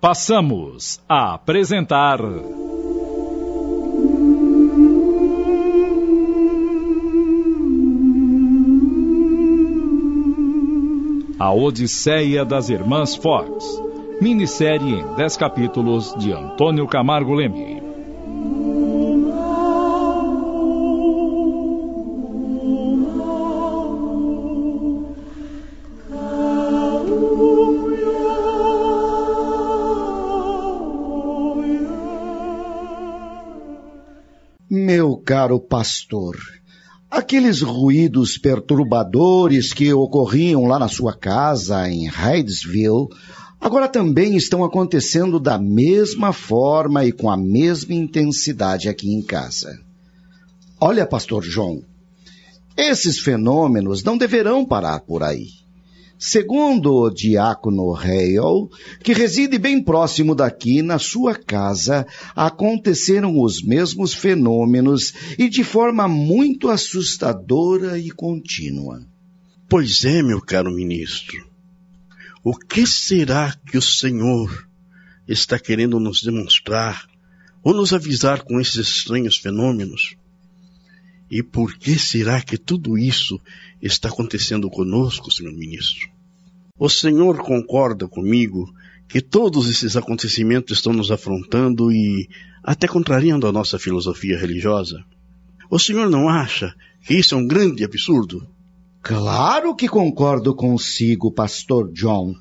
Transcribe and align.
Passamos 0.00 1.00
a 1.08 1.34
apresentar. 1.34 2.20
A 11.36 11.52
Odisseia 11.52 12.44
das 12.44 12.68
Irmãs 12.68 13.16
Fox. 13.16 13.82
Minissérie 14.20 15.00
em 15.00 15.14
10 15.16 15.36
capítulos 15.36 16.14
de 16.14 16.32
Antônio 16.32 16.86
Camargo 16.86 17.34
Leme. 17.34 17.77
Meu 34.70 35.16
caro 35.16 35.58
pastor, 35.58 36.36
aqueles 37.10 37.62
ruídos 37.62 38.36
perturbadores 38.36 39.72
que 39.72 39.90
ocorriam 39.94 40.66
lá 40.66 40.78
na 40.78 40.88
sua 40.88 41.16
casa 41.16 41.88
em 41.88 42.06
Hydesville 42.06 43.08
agora 43.58 43.88
também 43.88 44.36
estão 44.36 44.62
acontecendo 44.62 45.40
da 45.40 45.58
mesma 45.58 46.34
forma 46.34 47.02
e 47.06 47.12
com 47.12 47.30
a 47.30 47.36
mesma 47.36 47.94
intensidade 47.94 48.90
aqui 48.90 49.10
em 49.10 49.22
casa. 49.22 49.80
Olha, 50.78 51.06
pastor 51.06 51.42
João, 51.42 51.82
esses 52.76 53.18
fenômenos 53.18 54.04
não 54.04 54.18
deverão 54.18 54.66
parar 54.66 55.00
por 55.00 55.22
aí. 55.22 55.46
Segundo 56.18 56.92
o 56.92 57.10
diácono 57.10 57.94
Hale, 57.94 58.68
que 59.04 59.12
reside 59.12 59.56
bem 59.56 59.80
próximo 59.80 60.34
daqui, 60.34 60.82
na 60.82 60.98
sua 60.98 61.36
casa, 61.36 62.04
aconteceram 62.34 63.40
os 63.40 63.62
mesmos 63.62 64.12
fenômenos 64.12 65.14
e 65.38 65.48
de 65.48 65.62
forma 65.62 66.08
muito 66.08 66.70
assustadora 66.70 67.96
e 68.00 68.10
contínua. 68.10 69.06
Pois 69.68 70.04
é, 70.04 70.20
meu 70.20 70.40
caro 70.40 70.72
ministro. 70.72 71.46
O 72.42 72.56
que 72.56 72.84
será 72.84 73.54
que 73.70 73.78
o 73.78 73.82
Senhor 73.82 74.66
está 75.28 75.56
querendo 75.56 76.00
nos 76.00 76.20
demonstrar 76.20 77.06
ou 77.62 77.72
nos 77.72 77.92
avisar 77.92 78.42
com 78.42 78.60
esses 78.60 78.88
estranhos 78.88 79.36
fenômenos? 79.36 80.16
E 81.30 81.42
por 81.42 81.76
que 81.76 81.98
será 81.98 82.40
que 82.40 82.56
tudo 82.56 82.96
isso 82.96 83.38
está 83.80 84.08
acontecendo 84.08 84.68
conosco, 84.68 85.30
senhor 85.30 85.52
ministro? 85.52 86.08
O 86.78 86.88
senhor 86.88 87.38
concorda 87.38 88.06
comigo 88.06 88.72
que 89.08 89.20
todos 89.20 89.68
esses 89.68 89.96
acontecimentos 89.96 90.78
estão 90.78 90.92
nos 90.92 91.10
afrontando 91.10 91.90
e 91.90 92.28
até 92.62 92.86
contrariando 92.86 93.46
a 93.46 93.52
nossa 93.52 93.78
filosofia 93.78 94.38
religiosa? 94.38 95.02
O 95.70 95.78
senhor 95.78 96.08
não 96.08 96.28
acha 96.28 96.74
que 97.04 97.14
isso 97.14 97.34
é 97.34 97.38
um 97.38 97.46
grande 97.46 97.84
absurdo? 97.84 98.46
Claro 99.02 99.74
que 99.74 99.88
concordo 99.88 100.54
consigo, 100.54 101.32
pastor 101.32 101.92
John. 101.92 102.34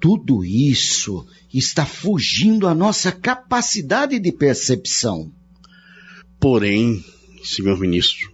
Tudo 0.00 0.44
isso 0.44 1.26
está 1.52 1.84
fugindo 1.84 2.66
à 2.66 2.74
nossa 2.74 3.12
capacidade 3.12 4.18
de 4.18 4.32
percepção. 4.32 5.30
Porém, 6.40 7.04
senhor 7.44 7.78
ministro, 7.78 8.32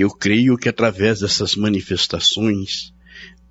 eu 0.00 0.10
creio 0.10 0.56
que 0.56 0.68
através 0.68 1.18
dessas 1.18 1.56
manifestações 1.56 2.94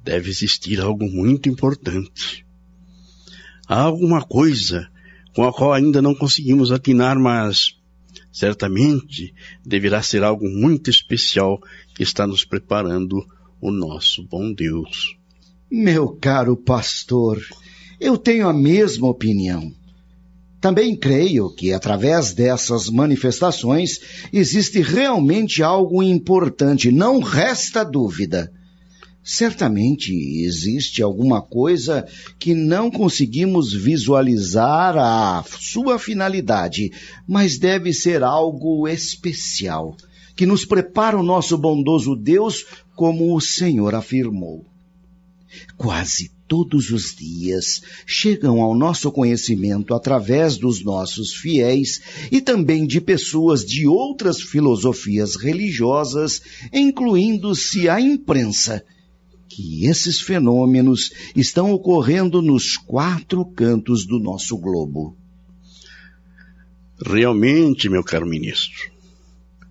deve 0.02 0.30
existir 0.30 0.80
algo 0.80 1.06
muito 1.06 1.50
importante. 1.50 2.46
Há 3.68 3.82
alguma 3.82 4.24
coisa 4.24 4.90
com 5.36 5.44
a 5.44 5.52
qual 5.52 5.74
ainda 5.74 6.02
não 6.02 6.16
conseguimos 6.16 6.72
atinar, 6.72 7.20
mas 7.20 7.78
certamente 8.32 9.36
deverá 9.66 10.02
ser 10.02 10.24
algo 10.24 10.48
muito 10.48 10.90
especial 10.90 11.60
que 11.94 12.02
está 12.02 12.26
nos 12.26 12.46
preparando 12.46 13.28
o 13.60 13.70
nosso 13.70 14.24
bom 14.24 14.54
Deus. 14.54 15.18
Meu 15.70 16.16
caro 16.16 16.56
pastor, 16.56 17.46
eu 18.00 18.18
tenho 18.18 18.48
a 18.48 18.54
mesma 18.54 19.10
opinião. 19.10 19.76
Também 20.60 20.96
creio 20.96 21.50
que 21.54 21.72
através 21.72 22.34
dessas 22.34 22.90
manifestações 22.90 24.00
existe 24.34 24.82
realmente 24.82 25.62
algo 25.62 26.02
importante, 26.02 26.92
não 26.92 27.20
resta 27.20 27.84
dúvida. 27.84 28.52
Certamente 29.24 30.14
existe 30.46 31.04
alguma 31.04 31.42
coisa 31.42 32.08
que 32.40 32.56
não 32.56 32.90
conseguimos 32.90 33.74
visualizar 33.74 34.98
a 34.98 35.44
sua 35.60 36.00
finalidade, 36.00 36.92
mas 37.28 37.60
deve 37.60 37.94
ser 37.94 38.24
algo 38.24 38.88
especial, 38.88 39.96
que 40.36 40.46
nos 40.46 40.66
prepara 40.66 41.20
o 41.20 41.24
nosso 41.24 41.58
bondoso 41.58 42.16
Deus, 42.16 42.66
como 42.96 43.36
o 43.36 43.42
Senhor 43.42 43.94
afirmou. 43.94 44.66
Quase 45.76 46.32
todos 46.48 46.92
os 46.92 47.16
dias 47.16 47.82
chegam 48.06 48.62
ao 48.62 48.76
nosso 48.76 49.12
conhecimento 49.12 49.94
através 49.94 50.58
dos 50.58 50.84
nossos 50.84 51.34
fiéis 51.34 52.02
e 52.32 52.40
também 52.40 52.88
de 52.88 53.02
pessoas 53.02 53.66
de 53.66 53.86
outras 53.88 54.42
filosofias 54.42 55.36
religiosas, 55.36 56.42
incluindo-se 56.72 57.90
a 57.90 58.00
imprensa, 58.00 58.84
que 59.50 59.86
esses 59.86 60.22
fenômenos 60.22 61.12
estão 61.36 61.72
ocorrendo 61.72 62.42
nos 62.42 62.78
quatro 62.78 63.44
cantos 63.46 64.06
do 64.06 64.20
nosso 64.20 64.58
globo. 64.58 65.16
Realmente, 67.04 67.90
meu 67.90 68.04
caro 68.04 68.26
ministro, 68.26 68.92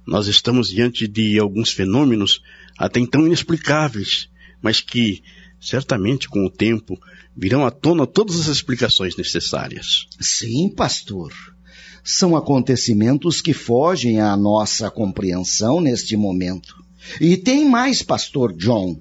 nós 0.06 0.28
estamos 0.28 0.68
diante 0.68 1.08
de 1.08 1.38
alguns 1.38 1.70
fenômenos 1.70 2.40
até 2.78 3.00
então 3.00 3.26
inexplicáveis, 3.26 4.28
mas 4.62 4.80
que 4.80 5.22
certamente 5.60 6.28
com 6.28 6.44
o 6.44 6.50
tempo 6.50 6.98
virão 7.36 7.66
à 7.66 7.70
tona 7.70 8.06
todas 8.06 8.40
as 8.40 8.46
explicações 8.46 9.16
necessárias. 9.16 10.06
Sim, 10.20 10.68
pastor. 10.68 11.32
São 12.02 12.36
acontecimentos 12.36 13.40
que 13.40 13.52
fogem 13.52 14.20
à 14.20 14.36
nossa 14.36 14.90
compreensão 14.90 15.80
neste 15.80 16.16
momento. 16.16 16.74
E 17.20 17.36
tem 17.36 17.68
mais, 17.68 18.02
pastor 18.02 18.52
John. 18.52 19.00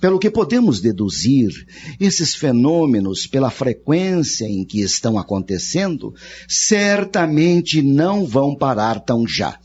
Pelo 0.00 0.18
que 0.18 0.30
podemos 0.30 0.80
deduzir, 0.80 1.66
esses 1.98 2.34
fenômenos, 2.34 3.26
pela 3.26 3.50
frequência 3.50 4.44
em 4.44 4.64
que 4.64 4.80
estão 4.80 5.18
acontecendo, 5.18 6.14
certamente 6.46 7.80
não 7.80 8.26
vão 8.26 8.54
parar 8.54 9.00
tão 9.00 9.26
já. 9.26 9.58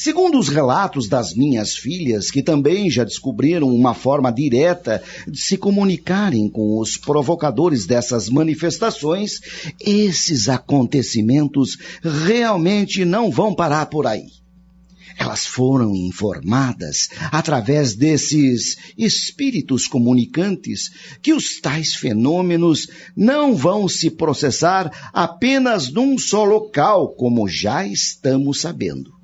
Segundo 0.00 0.38
os 0.38 0.48
relatos 0.48 1.08
das 1.08 1.34
minhas 1.34 1.74
filhas, 1.74 2.30
que 2.30 2.40
também 2.40 2.88
já 2.88 3.02
descobriram 3.02 3.66
uma 3.74 3.94
forma 3.94 4.30
direta 4.30 5.02
de 5.26 5.40
se 5.40 5.56
comunicarem 5.56 6.48
com 6.48 6.78
os 6.78 6.96
provocadores 6.96 7.84
dessas 7.84 8.28
manifestações, 8.28 9.40
esses 9.80 10.48
acontecimentos 10.48 11.76
realmente 12.00 13.04
não 13.04 13.28
vão 13.28 13.52
parar 13.52 13.86
por 13.86 14.06
aí. 14.06 14.28
Elas 15.18 15.44
foram 15.44 15.92
informadas 15.96 17.08
através 17.32 17.96
desses 17.96 18.76
espíritos 18.96 19.88
comunicantes 19.88 20.92
que 21.20 21.34
os 21.34 21.60
tais 21.60 21.92
fenômenos 21.92 22.86
não 23.16 23.52
vão 23.56 23.88
se 23.88 24.12
processar 24.12 25.10
apenas 25.12 25.90
num 25.90 26.16
só 26.16 26.44
local, 26.44 27.16
como 27.16 27.48
já 27.48 27.84
estamos 27.84 28.60
sabendo. 28.60 29.17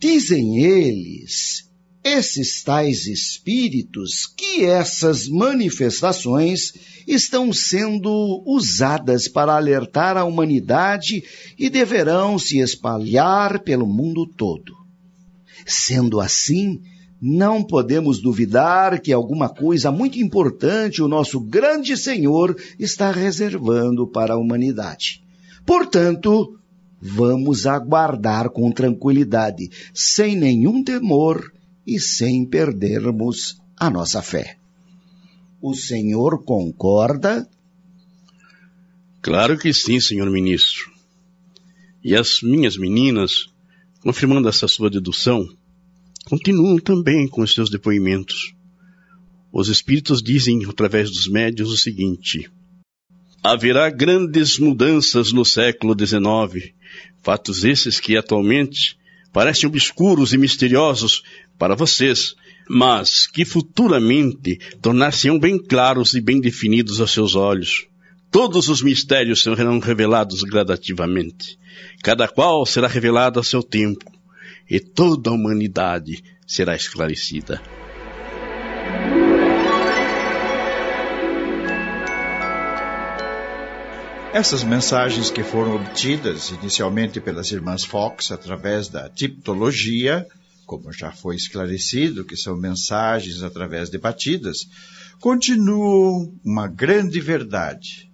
Dizem 0.00 0.64
eles, 0.64 1.70
esses 2.02 2.62
tais 2.62 3.06
espíritos, 3.06 4.26
que 4.26 4.64
essas 4.64 5.28
manifestações 5.28 6.72
estão 7.06 7.52
sendo 7.52 8.42
usadas 8.46 9.28
para 9.28 9.54
alertar 9.54 10.16
a 10.16 10.24
humanidade 10.24 11.22
e 11.58 11.68
deverão 11.68 12.38
se 12.38 12.60
espalhar 12.60 13.62
pelo 13.62 13.86
mundo 13.86 14.26
todo. 14.26 14.72
Sendo 15.66 16.18
assim, 16.18 16.80
não 17.20 17.62
podemos 17.62 18.22
duvidar 18.22 19.02
que 19.02 19.12
alguma 19.12 19.50
coisa 19.50 19.92
muito 19.92 20.18
importante 20.18 21.02
o 21.02 21.08
nosso 21.08 21.38
grande 21.38 21.94
Senhor 21.94 22.56
está 22.78 23.12
reservando 23.12 24.06
para 24.06 24.32
a 24.32 24.38
humanidade. 24.38 25.22
Portanto, 25.66 26.58
vamos 27.00 27.66
aguardar 27.66 28.50
com 28.50 28.70
tranquilidade, 28.70 29.70
sem 29.94 30.36
nenhum 30.36 30.84
temor 30.84 31.52
e 31.86 31.98
sem 31.98 32.44
perdermos 32.44 33.58
a 33.76 33.88
nossa 33.88 34.20
fé. 34.20 34.58
O 35.62 35.74
senhor 35.74 36.44
concorda? 36.44 37.48
Claro 39.22 39.58
que 39.58 39.72
sim, 39.72 40.00
senhor 40.00 40.30
ministro. 40.30 40.90
E 42.02 42.14
as 42.14 42.40
minhas 42.42 42.76
meninas, 42.76 43.46
confirmando 44.02 44.48
essa 44.48 44.66
sua 44.66 44.90
dedução, 44.90 45.46
continuam 46.24 46.78
também 46.78 47.28
com 47.28 47.42
os 47.42 47.52
seus 47.52 47.70
depoimentos. 47.70 48.54
Os 49.52 49.68
espíritos 49.68 50.22
dizem 50.22 50.64
através 50.64 51.10
dos 51.10 51.26
médios 51.26 51.70
o 51.70 51.76
seguinte: 51.76 52.50
haverá 53.42 53.90
grandes 53.90 54.58
mudanças 54.58 55.32
no 55.32 55.44
século 55.44 55.94
XIX. 55.98 56.72
Fatos 57.22 57.64
esses 57.64 58.00
que 58.00 58.16
atualmente 58.16 58.96
parecem 59.32 59.68
obscuros 59.68 60.32
e 60.32 60.38
misteriosos 60.38 61.22
para 61.58 61.74
vocês, 61.74 62.34
mas 62.68 63.26
que 63.26 63.44
futuramente 63.44 64.58
tornar-se-ão 64.80 65.38
bem 65.38 65.58
claros 65.58 66.14
e 66.14 66.20
bem 66.20 66.40
definidos 66.40 67.00
aos 67.00 67.12
seus 67.12 67.34
olhos. 67.34 67.86
Todos 68.30 68.68
os 68.68 68.80
mistérios 68.80 69.42
serão 69.42 69.78
revelados 69.80 70.42
gradativamente. 70.42 71.58
Cada 72.02 72.28
qual 72.28 72.64
será 72.64 72.86
revelado 72.86 73.40
a 73.40 73.44
seu 73.44 73.62
tempo, 73.62 74.10
e 74.68 74.78
toda 74.78 75.30
a 75.30 75.32
humanidade 75.32 76.22
será 76.46 76.76
esclarecida. 76.76 77.60
Essas 84.32 84.62
mensagens 84.62 85.28
que 85.28 85.42
foram 85.42 85.74
obtidas 85.74 86.50
inicialmente 86.50 87.20
pelas 87.20 87.50
irmãs 87.50 87.84
Fox 87.84 88.30
através 88.30 88.86
da 88.86 89.08
tipologia, 89.08 90.24
como 90.64 90.92
já 90.92 91.10
foi 91.10 91.34
esclarecido, 91.34 92.24
que 92.24 92.36
são 92.36 92.56
mensagens 92.56 93.42
através 93.42 93.90
de 93.90 93.98
batidas, 93.98 94.68
continuam 95.18 96.32
uma 96.44 96.68
grande 96.68 97.20
verdade. 97.20 98.08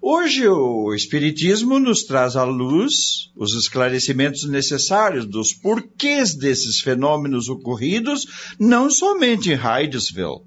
Hoje 0.00 0.48
o 0.48 0.94
Espiritismo 0.94 1.78
nos 1.78 2.04
traz 2.04 2.34
à 2.34 2.44
luz 2.44 3.30
os 3.36 3.52
esclarecimentos 3.52 4.48
necessários 4.48 5.26
dos 5.26 5.52
porquês 5.52 6.34
desses 6.34 6.80
fenômenos 6.80 7.50
ocorridos, 7.50 8.54
não 8.58 8.90
somente 8.90 9.50
em 9.50 9.54
Hydesville, 9.54 10.40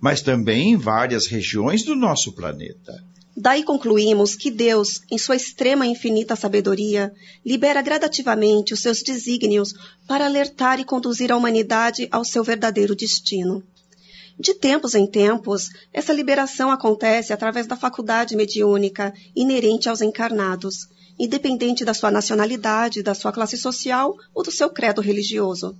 mas 0.00 0.22
também 0.22 0.72
em 0.72 0.76
várias 0.76 1.28
regiões 1.28 1.84
do 1.84 1.94
nosso 1.94 2.32
planeta. 2.32 3.00
Daí 3.36 3.64
concluímos 3.64 4.36
que 4.36 4.50
Deus, 4.50 5.00
em 5.10 5.18
sua 5.18 5.34
extrema 5.34 5.86
e 5.86 5.90
infinita 5.90 6.36
sabedoria, 6.36 7.12
libera 7.44 7.82
gradativamente 7.82 8.72
os 8.72 8.80
seus 8.80 9.02
desígnios 9.02 9.74
para 10.06 10.24
alertar 10.24 10.78
e 10.78 10.84
conduzir 10.84 11.32
a 11.32 11.36
humanidade 11.36 12.06
ao 12.12 12.24
seu 12.24 12.44
verdadeiro 12.44 12.94
destino. 12.94 13.62
De 14.38 14.54
tempos 14.54 14.94
em 14.94 15.06
tempos, 15.06 15.70
essa 15.92 16.12
liberação 16.12 16.70
acontece 16.70 17.32
através 17.32 17.66
da 17.66 17.76
faculdade 17.76 18.36
mediúnica 18.36 19.12
inerente 19.34 19.88
aos 19.88 20.00
encarnados, 20.00 20.88
independente 21.18 21.84
da 21.84 21.94
sua 21.94 22.10
nacionalidade, 22.10 23.02
da 23.02 23.14
sua 23.14 23.32
classe 23.32 23.56
social 23.56 24.16
ou 24.32 24.42
do 24.42 24.50
seu 24.50 24.70
credo 24.70 25.00
religioso. 25.00 25.76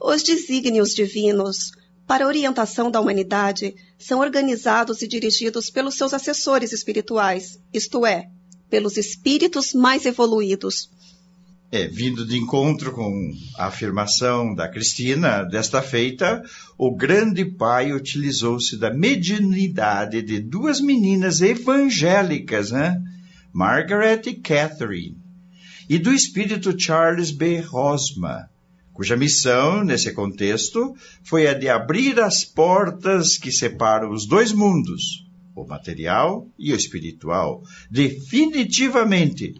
Os 0.00 0.22
desígnios 0.22 0.94
divinos, 0.94 1.72
para 2.08 2.26
orientação 2.26 2.90
da 2.90 3.02
humanidade, 3.02 3.74
são 3.98 4.20
organizados 4.20 5.02
e 5.02 5.06
dirigidos 5.06 5.68
pelos 5.68 5.94
seus 5.94 6.14
assessores 6.14 6.72
espirituais, 6.72 7.60
isto 7.70 8.06
é, 8.06 8.30
pelos 8.70 8.96
espíritos 8.96 9.74
mais 9.74 10.06
evoluídos. 10.06 10.90
É, 11.70 11.86
vindo 11.86 12.26
de 12.26 12.38
encontro 12.38 12.92
com 12.92 13.12
a 13.58 13.66
afirmação 13.66 14.54
da 14.54 14.66
Cristina, 14.66 15.44
desta 15.44 15.82
feita, 15.82 16.42
o 16.78 16.96
grande 16.96 17.44
pai 17.44 17.92
utilizou-se 17.92 18.78
da 18.78 18.90
mediunidade 18.90 20.22
de 20.22 20.40
duas 20.40 20.80
meninas 20.80 21.42
evangélicas, 21.42 22.70
né? 22.70 22.98
Margaret 23.52 24.22
e 24.24 24.34
Catherine, 24.34 25.18
e 25.86 25.98
do 25.98 26.10
espírito 26.10 26.74
Charles 26.80 27.30
B. 27.30 27.60
Rosma, 27.60 28.48
cuja 28.98 29.16
missão, 29.16 29.84
nesse 29.84 30.12
contexto, 30.12 30.92
foi 31.22 31.46
a 31.46 31.54
de 31.54 31.68
abrir 31.68 32.18
as 32.18 32.44
portas 32.44 33.38
que 33.38 33.52
separam 33.52 34.10
os 34.10 34.26
dois 34.26 34.52
mundos, 34.52 35.24
o 35.54 35.64
material 35.64 36.48
e 36.58 36.72
o 36.72 36.76
espiritual, 36.76 37.62
definitivamente, 37.88 39.54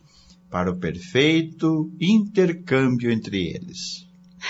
para 0.50 0.72
o 0.72 0.76
perfeito 0.76 1.88
intercâmbio 2.00 3.12
entre 3.12 3.46
eles. 3.46 4.08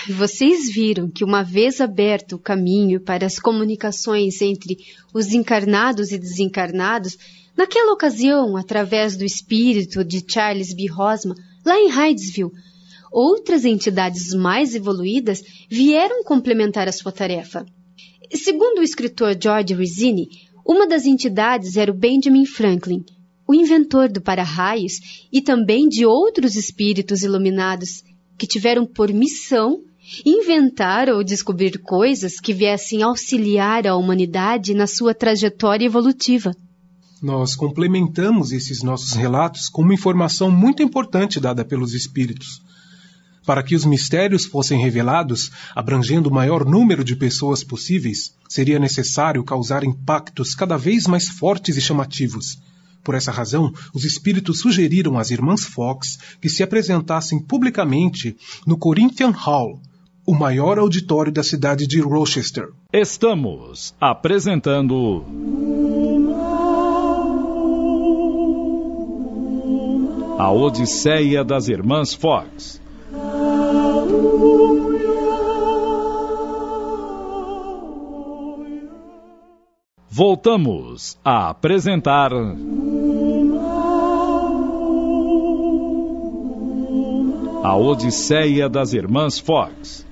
Vocês 0.09 0.73
viram 0.73 1.07
que, 1.07 1.23
uma 1.23 1.43
vez 1.43 1.79
aberto 1.79 2.37
o 2.37 2.39
caminho 2.39 2.99
para 2.99 3.27
as 3.27 3.37
comunicações 3.37 4.41
entre 4.41 4.75
os 5.13 5.31
encarnados 5.33 6.11
e 6.11 6.17
desencarnados, 6.17 7.15
naquela 7.55 7.93
ocasião, 7.93 8.57
através 8.57 9.15
do 9.15 9.23
espírito 9.23 10.03
de 10.03 10.25
Charles 10.27 10.73
B. 10.73 10.87
Rosman, 10.87 11.35
lá 11.63 11.79
em 11.79 11.91
Hydesville, 11.91 12.49
outras 13.11 13.65
entidades 13.65 14.33
mais 14.33 14.75
evoluídas 14.75 15.41
vieram 15.69 16.23
complementar 16.23 16.87
a 16.87 16.91
sua 16.91 17.11
tarefa. 17.11 17.65
Segundo 18.33 18.79
o 18.79 18.83
escritor 18.83 19.37
George 19.41 19.73
Rizzini, 19.73 20.27
uma 20.65 20.87
das 20.87 21.05
entidades 21.05 21.77
era 21.77 21.91
o 21.91 21.95
Benjamin 21.97 22.45
Franklin, 22.45 23.03
o 23.47 23.53
inventor 23.53 24.09
do 24.09 24.21
para-raios 24.21 25.27
e 25.31 25.41
também 25.41 25.87
de 25.87 26.05
outros 26.05 26.55
espíritos 26.55 27.23
iluminados 27.23 28.03
que 28.37 28.45
tiveram 28.45 28.85
por 28.85 29.11
missão 29.11 29.81
inventar 30.25 31.09
ou 31.09 31.23
descobrir 31.23 31.79
coisas 31.79 32.39
que 32.39 32.53
viessem 32.53 33.03
auxiliar 33.03 33.85
a 33.85 33.95
humanidade 33.95 34.73
na 34.73 34.87
sua 34.87 35.13
trajetória 35.13 35.85
evolutiva. 35.85 36.55
Nós 37.21 37.55
complementamos 37.55 38.51
esses 38.51 38.81
nossos 38.81 39.13
relatos 39.13 39.67
com 39.67 39.81
uma 39.81 39.93
informação 39.93 40.49
muito 40.49 40.81
importante 40.81 41.39
dada 41.39 41.65
pelos 41.65 41.93
espíritos, 41.93 42.61
para 43.49 43.63
que 43.63 43.73
os 43.73 43.83
mistérios 43.83 44.45
fossem 44.45 44.79
revelados, 44.79 45.51
abrangendo 45.73 46.29
o 46.29 46.31
maior 46.31 46.63
número 46.63 47.03
de 47.03 47.15
pessoas 47.15 47.63
possíveis, 47.63 48.31
seria 48.47 48.77
necessário 48.77 49.43
causar 49.43 49.83
impactos 49.83 50.53
cada 50.53 50.77
vez 50.77 51.07
mais 51.07 51.27
fortes 51.27 51.75
e 51.75 51.81
chamativos. 51.81 52.59
Por 53.03 53.15
essa 53.15 53.31
razão, 53.31 53.73
os 53.91 54.05
espíritos 54.05 54.59
sugeriram 54.59 55.17
às 55.17 55.31
irmãs 55.31 55.63
Fox 55.63 56.19
que 56.39 56.47
se 56.47 56.61
apresentassem 56.61 57.39
publicamente 57.39 58.37
no 58.67 58.77
Corinthian 58.77 59.31
Hall, 59.31 59.81
o 60.27 60.35
maior 60.35 60.77
auditório 60.77 61.31
da 61.31 61.41
cidade 61.41 61.87
de 61.87 61.99
Rochester. 61.99 62.69
Estamos 62.93 63.95
apresentando. 63.99 65.25
A 70.37 70.51
Odisseia 70.51 71.43
das 71.43 71.67
Irmãs 71.67 72.13
Fox 72.13 72.79
Voltamos 80.19 81.17
a 81.23 81.49
apresentar. 81.49 82.31
A 87.63 87.77
Odisseia 87.77 88.67
das 88.67 88.91
Irmãs 88.93 89.39
Fox. 89.39 90.05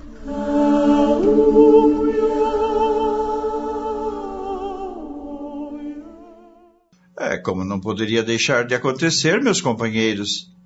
É, 7.18 7.36
como 7.36 7.62
não 7.62 7.78
poderia 7.78 8.22
deixar 8.22 8.64
de 8.64 8.74
acontecer, 8.74 9.42
meus 9.42 9.60
companheiros. 9.60 10.57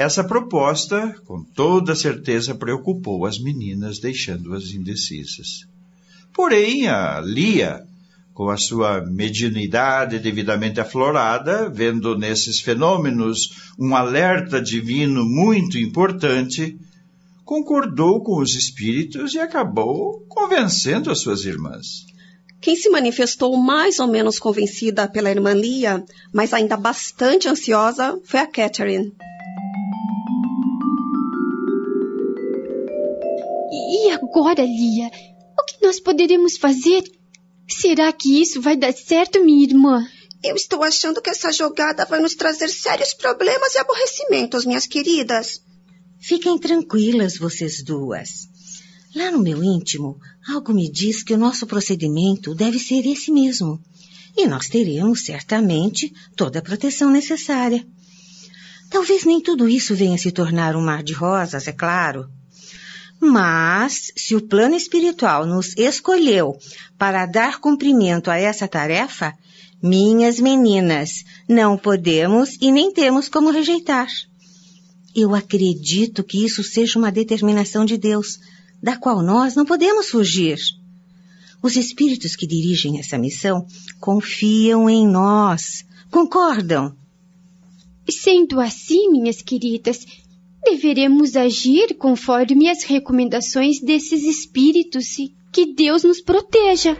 Essa 0.00 0.24
proposta, 0.24 1.14
com 1.26 1.44
toda 1.44 1.94
certeza, 1.94 2.54
preocupou 2.54 3.26
as 3.26 3.38
meninas, 3.38 3.98
deixando-as 3.98 4.70
indecisas. 4.70 5.66
Porém, 6.32 6.88
a 6.88 7.20
Lia, 7.20 7.82
com 8.32 8.48
a 8.48 8.56
sua 8.56 9.02
mediunidade 9.02 10.18
devidamente 10.18 10.80
aflorada, 10.80 11.68
vendo 11.68 12.16
nesses 12.16 12.60
fenômenos 12.60 13.72
um 13.78 13.94
alerta 13.94 14.58
divino 14.58 15.22
muito 15.22 15.76
importante, 15.76 16.78
concordou 17.44 18.22
com 18.22 18.40
os 18.40 18.54
espíritos 18.54 19.34
e 19.34 19.38
acabou 19.38 20.24
convencendo 20.30 21.10
as 21.10 21.20
suas 21.20 21.44
irmãs. 21.44 22.06
Quem 22.58 22.74
se 22.74 22.88
manifestou 22.88 23.54
mais 23.58 23.98
ou 23.98 24.06
menos 24.06 24.38
convencida 24.38 25.06
pela 25.06 25.30
irmã 25.30 25.52
Lia, 25.52 26.02
mas 26.32 26.54
ainda 26.54 26.78
bastante 26.78 27.46
ansiosa, 27.46 28.18
foi 28.24 28.40
a 28.40 28.46
Catherine. 28.46 29.12
E 34.10 34.12
agora, 34.12 34.64
Lia? 34.64 35.06
O 35.56 35.64
que 35.64 35.86
nós 35.86 36.00
poderemos 36.00 36.56
fazer? 36.56 37.04
Será 37.68 38.12
que 38.12 38.42
isso 38.42 38.60
vai 38.60 38.76
dar 38.76 38.92
certo, 38.92 39.38
minha 39.44 39.64
irmã? 39.64 40.04
Eu 40.42 40.56
estou 40.56 40.82
achando 40.82 41.22
que 41.22 41.30
essa 41.30 41.52
jogada 41.52 42.04
vai 42.06 42.18
nos 42.18 42.34
trazer 42.34 42.70
sérios 42.70 43.14
problemas 43.14 43.72
e 43.72 43.78
aborrecimentos, 43.78 44.66
minhas 44.66 44.84
queridas. 44.88 45.60
Fiquem 46.20 46.58
tranquilas, 46.58 47.38
vocês 47.38 47.84
duas. 47.84 48.48
Lá 49.14 49.30
no 49.30 49.40
meu 49.40 49.62
íntimo, 49.62 50.18
algo 50.48 50.74
me 50.74 50.90
diz 50.90 51.22
que 51.22 51.34
o 51.34 51.38
nosso 51.38 51.64
procedimento 51.64 52.52
deve 52.52 52.80
ser 52.80 53.06
esse 53.06 53.30
mesmo. 53.30 53.80
E 54.36 54.44
nós 54.48 54.66
teremos, 54.66 55.24
certamente, 55.24 56.12
toda 56.34 56.58
a 56.58 56.62
proteção 56.62 57.12
necessária. 57.12 57.86
Talvez 58.90 59.24
nem 59.24 59.40
tudo 59.40 59.68
isso 59.68 59.94
venha 59.94 60.18
se 60.18 60.32
tornar 60.32 60.74
um 60.74 60.82
mar 60.82 61.04
de 61.04 61.12
rosas, 61.12 61.68
é 61.68 61.72
claro. 61.72 62.28
Mas, 63.20 64.12
se 64.16 64.34
o 64.34 64.40
plano 64.40 64.74
espiritual 64.74 65.46
nos 65.46 65.76
escolheu 65.76 66.56
para 66.96 67.26
dar 67.26 67.60
cumprimento 67.60 68.30
a 68.30 68.36
essa 68.36 68.66
tarefa, 68.66 69.34
Minhas 69.82 70.38
meninas, 70.38 71.24
não 71.48 71.78
podemos 71.78 72.58
e 72.60 72.70
nem 72.70 72.92
temos 72.92 73.30
como 73.30 73.50
rejeitar. 73.50 74.08
Eu 75.14 75.34
acredito 75.34 76.22
que 76.22 76.44
isso 76.44 76.62
seja 76.62 76.98
uma 76.98 77.10
determinação 77.10 77.86
de 77.86 77.96
Deus, 77.96 78.38
da 78.82 78.98
qual 78.98 79.22
nós 79.22 79.54
não 79.54 79.64
podemos 79.64 80.10
fugir. 80.10 80.58
Os 81.62 81.76
espíritos 81.76 82.36
que 82.36 82.46
dirigem 82.46 82.98
essa 82.98 83.16
missão 83.16 83.66
confiam 83.98 84.88
em 84.88 85.08
nós. 85.08 85.82
Concordam? 86.10 86.94
Sendo 88.06 88.60
assim, 88.60 89.10
minhas 89.10 89.40
queridas, 89.40 90.04
deveremos 90.64 91.36
agir 91.36 91.94
conforme 91.96 92.68
as 92.68 92.84
recomendações 92.84 93.80
desses 93.80 94.22
espíritos 94.22 95.18
e 95.18 95.34
que 95.52 95.74
Deus 95.74 96.04
nos 96.04 96.20
proteja. 96.20 96.96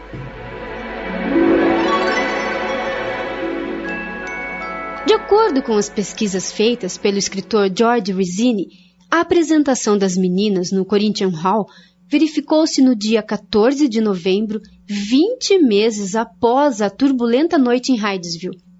De 5.05 5.13
acordo 5.13 5.61
com 5.61 5.75
as 5.75 5.89
pesquisas 5.89 6.51
feitas 6.51 6.97
pelo 6.97 7.17
escritor 7.17 7.71
George 7.75 8.11
Rizzini, 8.11 8.67
a 9.09 9.19
apresentação 9.19 9.97
das 9.97 10.15
meninas 10.15 10.71
no 10.71 10.85
Corinthian 10.85 11.29
Hall 11.29 11.67
verificou-se 12.07 12.81
no 12.81 12.95
dia 12.95 13.21
14 13.21 13.87
de 13.87 14.01
novembro, 14.01 14.61
20 14.85 15.59
meses 15.59 16.15
após 16.15 16.81
a 16.81 16.89
turbulenta 16.89 17.57
noite 17.57 17.91
em 17.91 17.95
Hydesville. 17.95 18.70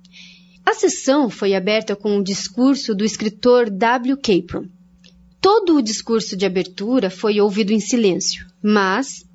A 0.66 0.74
sessão 0.74 1.30
foi 1.30 1.54
aberta 1.54 1.96
com 1.96 2.18
o 2.18 2.24
discurso 2.24 2.94
do 2.94 3.04
escritor 3.04 3.70
W. 3.70 4.18
Capron. 4.18 4.66
Todo 5.42 5.76
o 5.76 5.82
discurso 5.82 6.38
de 6.38 6.46
abertura 6.46 7.10
foi 7.10 7.42
ouvido 7.42 7.72
em 7.72 7.80
silêncio, 7.80 8.46
mas 8.62 9.26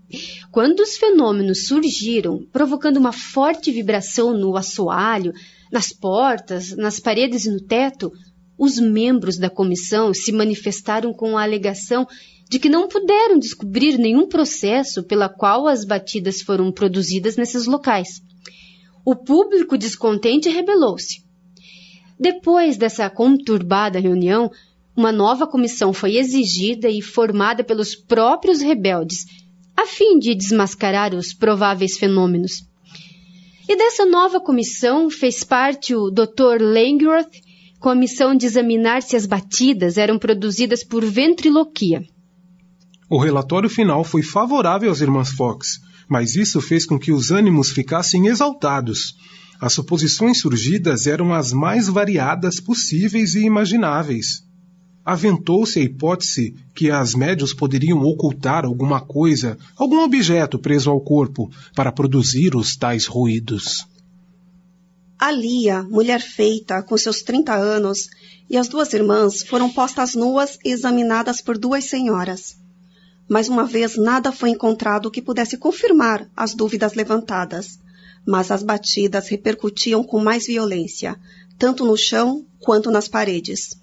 quando 0.53 0.81
os 0.81 0.97
fenômenos 0.97 1.67
surgiram, 1.67 2.47
provocando 2.53 2.97
uma 2.99 3.13
forte 3.13 3.73
vibração 3.73 4.33
no 4.33 4.57
assoalho, 4.57 5.33
nas 5.73 5.93
portas, 5.93 6.77
nas 6.77 7.01
paredes 7.01 7.45
e 7.45 7.51
no 7.51 7.61
teto, 7.61 8.13
os 8.57 8.79
membros 8.79 9.37
da 9.37 9.51
comissão 9.51 10.15
se 10.15 10.31
manifestaram 10.33 11.13
com 11.13 11.37
a 11.37 11.43
alegação 11.43 12.07
de 12.49 12.61
que 12.61 12.69
não 12.69 12.87
puderam 12.87 13.39
descobrir 13.39 13.99
nenhum 13.99 14.29
processo 14.29 15.03
pela 15.03 15.29
qual 15.29 15.67
as 15.67 15.85
batidas 15.85 16.41
foram 16.41 16.71
produzidas 16.71 17.37
nesses 17.37 17.67
locais. 17.67 18.23
O 19.07 19.15
público 19.15 19.79
descontente 19.79 20.49
rebelou-se. 20.49 21.23
Depois 22.19 22.77
dessa 22.77 23.09
conturbada 23.09 24.01
reunião, 24.01 24.51
uma 24.97 25.13
nova 25.13 25.47
comissão 25.47 25.93
foi 25.93 26.17
exigida 26.17 26.89
e 26.89 27.01
formada 27.01 27.63
pelos 27.63 27.95
próprios 27.95 28.61
rebeldes, 28.61 29.25
a 29.77 29.87
fim 29.87 30.19
de 30.19 30.35
desmascarar 30.35 31.15
os 31.15 31.33
prováveis 31.33 31.97
fenômenos. 31.97 32.65
E 33.69 33.77
dessa 33.77 34.05
nova 34.05 34.41
comissão 34.41 35.09
fez 35.09 35.45
parte 35.45 35.95
o 35.95 36.11
Dr. 36.11 36.61
Langworth, 36.61 37.41
com 37.79 37.91
a 37.91 37.95
missão 37.95 38.35
de 38.35 38.47
examinar 38.47 39.03
se 39.03 39.15
as 39.15 39.25
batidas 39.25 39.99
eram 39.99 40.19
produzidas 40.19 40.83
por 40.83 41.05
ventriloquia. 41.05 42.03
O 43.09 43.21
relatório 43.21 43.71
final 43.71 44.03
foi 44.03 44.23
favorável 44.23 44.91
às 44.91 45.01
irmãs 45.01 45.31
Fox, 45.31 45.79
mas 46.09 46.37
isso 46.37 46.61
fez 46.61 46.87
com 46.87 46.99
que 46.99 47.13
os 47.13 47.31
ânimos 47.31 47.71
ficassem 47.71 48.27
exaltados. 48.27 49.17
As 49.61 49.73
suposições 49.73 50.41
surgidas 50.41 51.07
eram 51.07 51.33
as 51.33 51.53
mais 51.53 51.89
variadas 51.89 52.61
possíveis 52.61 53.35
e 53.35 53.41
imagináveis. 53.41 54.45
Aventou-se 55.05 55.79
a 55.79 55.83
hipótese 55.83 56.55
que 56.75 56.91
as 56.91 57.15
médios 57.15 57.55
poderiam 57.55 58.01
ocultar 58.03 58.65
alguma 58.65 59.01
coisa, 59.01 59.57
algum 59.77 60.01
objeto 60.01 60.59
preso 60.59 60.91
ao 60.91 61.01
corpo, 61.01 61.51
para 61.75 61.93
produzir 61.93 62.57
os 62.57 62.77
tais 62.77 63.07
ruídos. 63.07 63.87
A 65.19 65.31
Lia, 65.31 65.83
mulher 65.85 66.21
feita, 66.21 66.83
com 66.83 66.99
seus 66.99 67.23
30 67.23 67.55
anos, 67.55 68.09
e 68.51 68.57
as 68.57 68.69
duas 68.69 68.93
irmãs 68.93 69.43
foram 69.43 69.71
postas 69.71 70.15
nuas 70.15 70.59
e 70.65 70.71
examinadas 70.71 71.41
por 71.41 71.57
duas 71.57 71.85
senhoras. 71.85 72.57
Mais 73.29 73.49
uma 73.49 73.65
vez, 73.65 73.97
nada 73.97 74.31
foi 74.31 74.51
encontrado 74.51 75.11
que 75.11 75.21
pudesse 75.21 75.57
confirmar 75.57 76.31
as 76.37 76.55
dúvidas 76.55 76.95
levantadas, 76.95 77.79
mas 78.27 78.51
as 78.51 78.63
batidas 78.63 79.29
repercutiam 79.29 80.05
com 80.05 80.21
mais 80.21 80.47
violência, 80.47 81.19
tanto 81.59 81.85
no 81.85 81.97
chão 81.97 82.47
quanto 82.61 82.91
nas 82.91 83.09
paredes. 83.09 83.77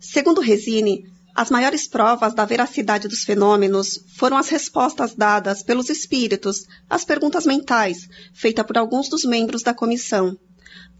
Segundo 0.00 0.40
Resine, 0.40 1.04
as 1.34 1.50
maiores 1.50 1.86
provas 1.86 2.34
da 2.34 2.44
veracidade 2.44 3.06
dos 3.06 3.22
fenômenos 3.22 4.00
foram 4.16 4.38
as 4.38 4.48
respostas 4.48 5.14
dadas 5.14 5.62
pelos 5.62 5.90
espíritos 5.90 6.64
às 6.88 7.04
perguntas 7.04 7.44
mentais 7.44 8.08
feitas 8.32 8.64
por 8.64 8.78
alguns 8.78 9.08
dos 9.08 9.24
membros 9.24 9.62
da 9.62 9.74
comissão. 9.74 10.36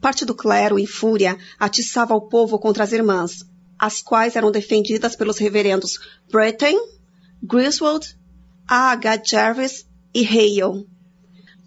Parte 0.01 0.25
do 0.27 0.35
clero, 0.35 0.79
em 0.79 0.87
fúria, 0.87 1.39
atiçava 1.59 2.15
o 2.15 2.29
povo 2.29 2.59
contra 2.59 2.85
as 2.85 2.93
irmãs, 2.93 3.47
as 3.79 4.03
quais 4.03 4.37
eram 4.37 4.51
defendidas 4.51 5.17
pelos 5.17 5.39
reverendos 5.39 5.99
Breton, 6.31 6.96
Griswold, 7.43 8.17
A. 8.69 8.93
H. 8.93 9.23
Jarvis 9.25 9.87
e 10.15 10.25
Hale. 10.25 10.87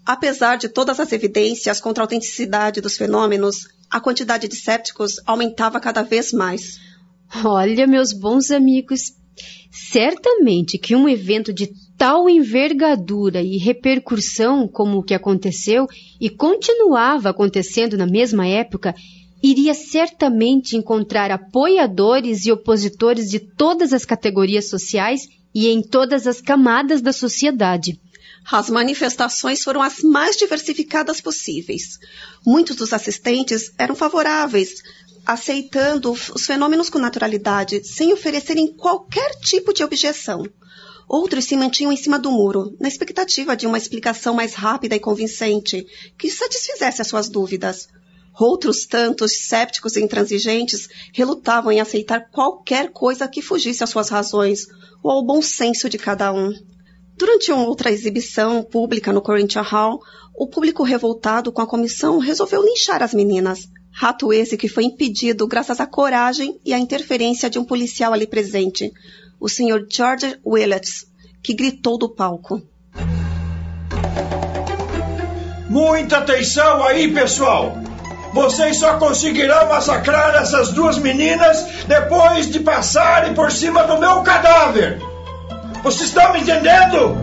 Apesar 0.04 0.56
de 0.56 0.68
todas 0.68 0.98
as 0.98 1.12
evidências 1.12 1.80
contra 1.80 2.02
a 2.02 2.04
autenticidade 2.04 2.80
dos 2.80 2.96
fenômenos, 2.96 3.68
a 3.90 4.00
quantidade 4.00 4.48
de 4.48 4.56
sépticos 4.56 5.16
aumentava 5.26 5.80
cada 5.80 6.02
vez 6.02 6.32
mais. 6.32 6.78
Olha, 7.44 7.86
meus 7.86 8.12
bons 8.12 8.50
amigos, 8.50 9.12
certamente 9.70 10.78
que 10.78 10.96
um 10.96 11.08
evento 11.08 11.52
de 11.52 11.70
tal 11.96 12.28
envergadura 12.28 13.42
e 13.42 13.56
repercussão 13.56 14.66
como 14.66 14.98
o 14.98 15.02
que 15.02 15.14
aconteceu 15.14 15.86
e 16.20 16.28
continuava 16.28 17.30
acontecendo 17.30 17.96
na 17.96 18.06
mesma 18.06 18.46
época 18.46 18.94
iria 19.42 19.74
certamente 19.74 20.76
encontrar 20.76 21.30
apoiadores 21.30 22.44
e 22.46 22.52
opositores 22.52 23.30
de 23.30 23.38
todas 23.38 23.92
as 23.92 24.04
categorias 24.04 24.68
sociais 24.68 25.28
e 25.54 25.68
em 25.68 25.82
todas 25.82 26.26
as 26.26 26.40
camadas 26.40 27.00
da 27.00 27.12
sociedade. 27.12 28.00
As 28.50 28.70
manifestações 28.70 29.62
foram 29.62 29.82
as 29.82 30.00
mais 30.02 30.36
diversificadas 30.36 31.20
possíveis. 31.20 31.98
Muitos 32.44 32.76
dos 32.76 32.92
assistentes 32.92 33.72
eram 33.78 33.94
favoráveis, 33.94 34.82
aceitando 35.24 36.12
os 36.12 36.46
fenômenos 36.46 36.88
com 36.88 36.98
naturalidade, 36.98 37.84
sem 37.84 38.12
oferecerem 38.12 38.74
qualquer 38.74 39.34
tipo 39.40 39.72
de 39.72 39.84
objeção. 39.84 40.44
Outros 41.08 41.44
se 41.44 41.56
mantinham 41.56 41.92
em 41.92 41.96
cima 41.96 42.18
do 42.18 42.30
muro, 42.30 42.76
na 42.80 42.88
expectativa 42.88 43.56
de 43.56 43.66
uma 43.66 43.78
explicação 43.78 44.34
mais 44.34 44.54
rápida 44.54 44.94
e 44.94 45.00
convincente, 45.00 45.86
que 46.16 46.30
satisfizesse 46.30 47.02
as 47.02 47.08
suas 47.08 47.28
dúvidas. 47.28 47.88
Outros 48.38 48.86
tantos, 48.86 49.46
sépticos 49.46 49.96
e 49.96 50.02
intransigentes, 50.02 50.88
relutavam 51.12 51.72
em 51.72 51.80
aceitar 51.80 52.30
qualquer 52.30 52.90
coisa 52.90 53.28
que 53.28 53.42
fugisse 53.42 53.84
às 53.84 53.90
suas 53.90 54.08
razões 54.08 54.66
ou 55.02 55.10
ao 55.10 55.24
bom 55.24 55.42
senso 55.42 55.88
de 55.88 55.98
cada 55.98 56.32
um. 56.32 56.52
Durante 57.16 57.52
uma 57.52 57.66
outra 57.66 57.90
exibição 57.90 58.62
pública 58.62 59.12
no 59.12 59.20
Corinthian 59.20 59.62
Hall, 59.62 60.00
o 60.34 60.46
público 60.46 60.82
revoltado 60.82 61.52
com 61.52 61.60
a 61.60 61.66
comissão 61.66 62.18
resolveu 62.18 62.62
linchar 62.64 63.02
as 63.02 63.12
meninas. 63.12 63.68
Rato 63.92 64.32
esse 64.32 64.56
que 64.56 64.68
foi 64.68 64.84
impedido 64.84 65.46
graças 65.46 65.80
à 65.80 65.86
coragem 65.86 66.58
e 66.64 66.72
à 66.72 66.78
interferência 66.78 67.50
de 67.50 67.58
um 67.58 67.64
policial 67.64 68.14
ali 68.14 68.26
presente, 68.26 68.90
o 69.38 69.48
Sr. 69.48 69.86
George 69.90 70.38
Willets, 70.46 71.06
que 71.42 71.52
gritou 71.52 71.98
do 71.98 72.08
palco. 72.08 72.62
Muita 75.68 76.18
atenção 76.18 76.82
aí, 76.84 77.12
pessoal! 77.12 77.89
Vocês 78.32 78.78
só 78.78 78.96
conseguirão 78.96 79.68
massacrar 79.68 80.36
essas 80.36 80.72
duas 80.72 80.98
meninas 80.98 81.84
depois 81.86 82.48
de 82.50 82.60
passarem 82.60 83.34
por 83.34 83.50
cima 83.50 83.84
do 83.84 83.98
meu 83.98 84.22
cadáver! 84.22 85.00
Vocês 85.82 86.08
estão 86.08 86.32
me 86.32 86.40
entendendo? 86.40 87.16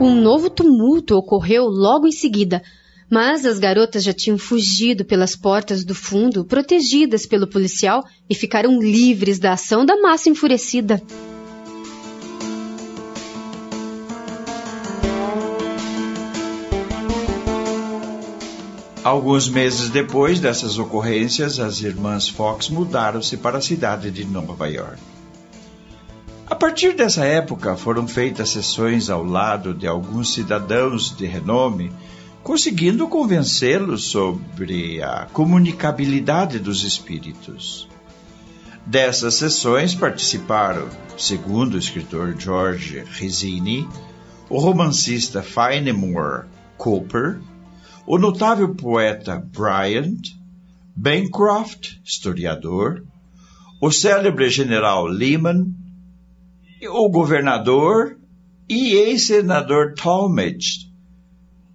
Um 0.00 0.20
novo 0.20 0.50
tumulto 0.50 1.16
ocorreu 1.16 1.64
logo 1.64 2.06
em 2.06 2.12
seguida, 2.12 2.62
mas 3.08 3.46
as 3.46 3.58
garotas 3.58 4.04
já 4.04 4.12
tinham 4.12 4.36
fugido 4.36 5.04
pelas 5.04 5.34
portas 5.34 5.84
do 5.84 5.94
fundo, 5.94 6.44
protegidas 6.44 7.24
pelo 7.24 7.46
policial, 7.46 8.04
e 8.28 8.34
ficaram 8.34 8.80
livres 8.80 9.38
da 9.38 9.52
ação 9.52 9.86
da 9.86 9.96
massa 10.00 10.28
enfurecida. 10.28 11.00
Alguns 19.06 19.48
meses 19.48 19.88
depois 19.88 20.40
dessas 20.40 20.80
ocorrências, 20.80 21.60
as 21.60 21.80
irmãs 21.80 22.28
Fox 22.28 22.68
mudaram-se 22.68 23.36
para 23.36 23.58
a 23.58 23.60
cidade 23.60 24.10
de 24.10 24.24
Nova 24.24 24.66
York. 24.66 24.98
A 26.44 26.56
partir 26.56 26.92
dessa 26.92 27.24
época, 27.24 27.76
foram 27.76 28.08
feitas 28.08 28.50
sessões 28.50 29.08
ao 29.08 29.22
lado 29.22 29.72
de 29.72 29.86
alguns 29.86 30.34
cidadãos 30.34 31.16
de 31.16 31.24
renome, 31.24 31.92
conseguindo 32.42 33.06
convencê-los 33.06 34.10
sobre 34.10 35.00
a 35.00 35.28
comunicabilidade 35.32 36.58
dos 36.58 36.82
espíritos. 36.82 37.88
Dessas 38.84 39.36
sessões 39.36 39.94
participaram, 39.94 40.88
segundo 41.16 41.74
o 41.74 41.78
escritor 41.78 42.34
George 42.36 43.04
Rizzini, 43.08 43.88
o 44.50 44.58
romancista 44.58 45.44
Fenimore 45.44 46.46
Cooper, 46.76 47.38
o 48.06 48.18
notável 48.18 48.74
poeta 48.74 49.44
Bryant, 49.52 50.20
Bancroft, 50.94 51.96
historiador, 52.04 53.04
o 53.80 53.90
célebre 53.90 54.48
general 54.48 55.06
Lehman, 55.06 55.74
o 56.88 57.10
governador 57.10 58.16
e 58.68 58.94
ex-senador 58.94 59.94
Talmadge, 59.94 60.90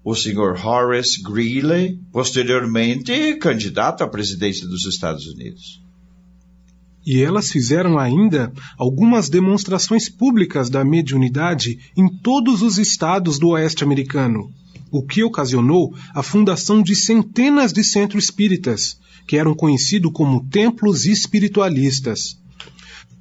o 0.03 0.15
senhor 0.15 0.57
Horace 0.65 1.21
Greeley, 1.21 1.99
posteriormente 2.11 3.35
candidato 3.35 4.03
à 4.03 4.07
presidência 4.07 4.67
dos 4.67 4.85
Estados 4.85 5.27
Unidos. 5.27 5.81
E 7.05 7.21
elas 7.21 7.51
fizeram 7.51 7.97
ainda 7.97 8.51
algumas 8.77 9.27
demonstrações 9.27 10.07
públicas 10.07 10.69
da 10.69 10.85
mediunidade 10.85 11.79
em 11.97 12.07
todos 12.07 12.61
os 12.61 12.77
estados 12.77 13.39
do 13.39 13.49
oeste 13.49 13.83
americano, 13.83 14.51
o 14.91 15.01
que 15.01 15.23
ocasionou 15.23 15.95
a 16.13 16.21
fundação 16.21 16.81
de 16.83 16.95
centenas 16.95 17.71
de 17.71 17.83
centros 17.83 18.25
espíritas, 18.25 18.99
que 19.25 19.37
eram 19.37 19.55
conhecidos 19.55 20.11
como 20.13 20.45
templos 20.49 21.05
espiritualistas. 21.05 22.37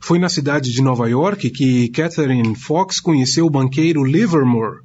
Foi 0.01 0.19
na 0.19 0.29
cidade 0.29 0.73
de 0.73 0.83
Nova 0.83 1.09
York 1.09 1.51
que 1.51 1.89
Catherine 1.91 2.57
Fox 2.57 2.99
conheceu 2.99 3.47
o 3.47 3.51
banqueiro 3.51 4.05
Livermore. 4.05 4.81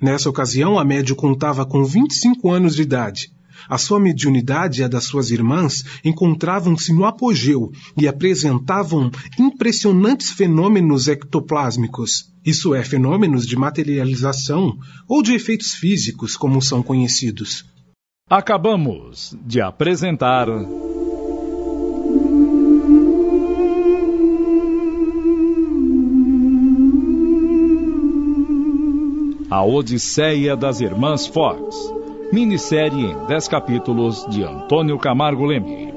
Nessa 0.00 0.28
ocasião, 0.28 0.78
a 0.78 0.84
médio 0.84 1.16
contava 1.16 1.64
com 1.64 1.84
25 1.84 2.50
anos 2.50 2.76
de 2.76 2.82
idade 2.82 3.37
a 3.68 3.76
sua 3.76 4.00
mediunidade 4.00 4.80
e 4.80 4.84
a 4.84 4.88
das 4.88 5.04
suas 5.04 5.30
irmãs 5.30 5.84
encontravam-se 6.04 6.92
no 6.92 7.04
apogeu 7.04 7.70
e 7.96 8.08
apresentavam 8.08 9.10
impressionantes 9.38 10.30
fenômenos 10.30 11.06
ectoplásmicos, 11.06 12.32
isso 12.44 12.74
é, 12.74 12.82
fenômenos 12.82 13.46
de 13.46 13.56
materialização 13.56 14.78
ou 15.06 15.22
de 15.22 15.34
efeitos 15.34 15.74
físicos, 15.74 16.36
como 16.36 16.62
são 16.62 16.82
conhecidos. 16.82 17.64
Acabamos 18.30 19.36
de 19.44 19.60
apresentar. 19.60 20.48
A 29.50 29.64
Odisseia 29.64 30.54
das 30.54 30.82
Irmãs 30.82 31.26
Fox 31.26 31.97
Minissérie 32.30 33.06
em 33.06 33.26
10 33.26 33.48
capítulos 33.48 34.26
de 34.26 34.44
Antônio 34.44 34.98
Camargo 34.98 35.46
Leme. 35.46 35.87